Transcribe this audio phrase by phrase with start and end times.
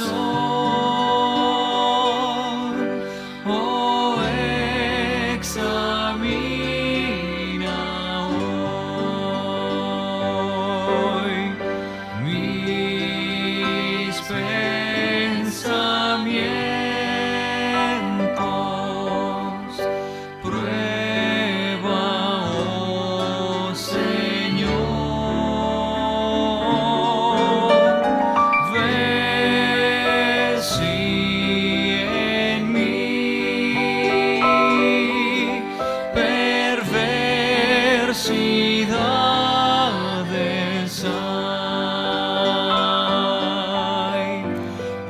[0.00, 0.29] soul.